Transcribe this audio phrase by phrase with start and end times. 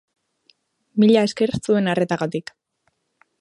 [1.03, 2.51] Mila esker zuen arretagatik.